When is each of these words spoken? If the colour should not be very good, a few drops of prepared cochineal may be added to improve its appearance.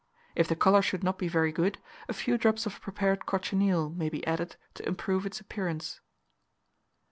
If 0.35 0.47
the 0.47 0.55
colour 0.55 0.81
should 0.81 1.03
not 1.03 1.19
be 1.19 1.27
very 1.27 1.51
good, 1.51 1.77
a 2.09 2.13
few 2.13 2.35
drops 2.35 2.65
of 2.65 2.81
prepared 2.81 3.27
cochineal 3.27 3.91
may 3.91 4.09
be 4.09 4.25
added 4.25 4.55
to 4.73 4.87
improve 4.87 5.27
its 5.27 5.39
appearance. 5.39 6.01